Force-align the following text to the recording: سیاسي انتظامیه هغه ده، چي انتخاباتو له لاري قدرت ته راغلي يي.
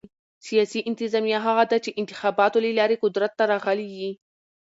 سیاسي 0.47 0.79
انتظامیه 0.89 1.39
هغه 1.47 1.63
ده، 1.71 1.77
چي 1.83 1.89
انتخاباتو 2.01 2.63
له 2.65 2.71
لاري 2.79 2.95
قدرت 3.03 3.31
ته 3.37 3.43
راغلي 3.51 3.87
يي. 3.99 4.09